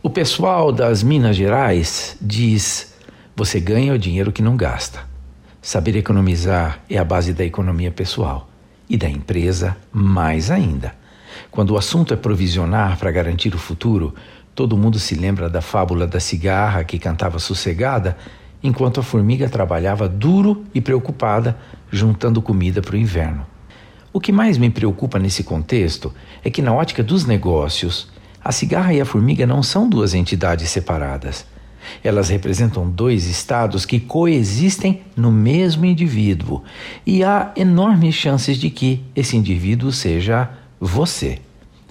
[0.00, 2.94] O pessoal das Minas Gerais diz:
[3.34, 5.00] você ganha o dinheiro que não gasta.
[5.60, 8.48] Saber economizar é a base da economia pessoal
[8.88, 10.94] e da empresa mais ainda.
[11.50, 14.14] Quando o assunto é provisionar para garantir o futuro,
[14.54, 18.16] todo mundo se lembra da fábula da cigarra que cantava sossegada
[18.62, 21.58] enquanto a formiga trabalhava duro e preocupada
[21.90, 23.44] juntando comida para o inverno.
[24.12, 28.16] O que mais me preocupa nesse contexto é que, na ótica dos negócios,
[28.48, 31.44] a cigarra e a formiga não são duas entidades separadas.
[32.02, 36.62] Elas representam dois estados que coexistem no mesmo indivíduo
[37.04, 40.48] e há enormes chances de que esse indivíduo seja
[40.80, 41.40] você.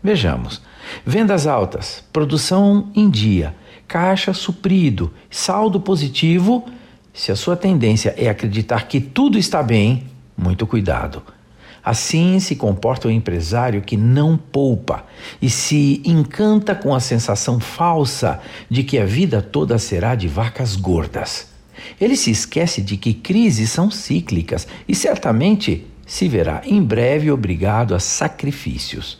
[0.00, 0.62] Vejamos:
[1.04, 3.52] vendas altas, produção em dia,
[3.88, 6.64] caixa suprido, saldo positivo.
[7.12, 10.04] Se a sua tendência é acreditar que tudo está bem,
[10.36, 11.20] muito cuidado.
[11.84, 15.04] Assim se comporta o empresário que não poupa
[15.42, 20.76] e se encanta com a sensação falsa de que a vida toda será de vacas
[20.76, 21.52] gordas.
[22.00, 27.94] Ele se esquece de que crises são cíclicas e certamente se verá em breve obrigado
[27.94, 29.18] a sacrifícios.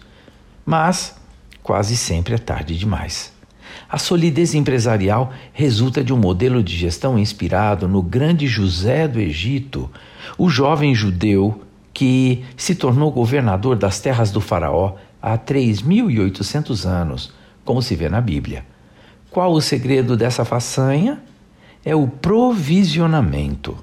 [0.64, 1.16] Mas
[1.62, 3.32] quase sempre é tarde demais.
[3.90, 9.90] A solidez empresarial resulta de um modelo de gestão inspirado no grande José do Egito,
[10.38, 11.60] o jovem judeu
[11.94, 17.32] que se tornou governador das terras do Faraó há 3.800 anos,
[17.64, 18.66] como se vê na Bíblia.
[19.30, 21.22] Qual o segredo dessa façanha?
[21.84, 23.76] É o provisionamento.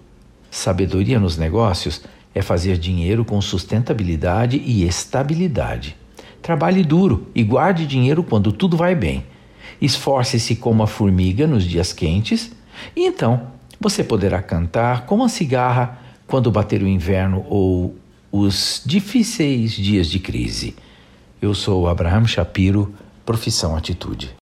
[0.50, 2.02] Sabedoria nos negócios
[2.36, 5.96] é fazer dinheiro com sustentabilidade e estabilidade.
[6.42, 9.26] Trabalhe duro e guarde dinheiro quando tudo vai bem.
[9.82, 12.52] Esforce-se como a formiga nos dias quentes,
[12.96, 13.48] e então
[13.80, 17.96] você poderá cantar como a cigarra quando bater o inverno ou
[18.32, 20.76] os difíceis dias de crise.
[21.42, 22.94] Eu sou Abraham Shapiro,
[23.26, 24.41] profissão Atitude.